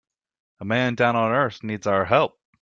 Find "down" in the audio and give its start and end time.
0.95-1.15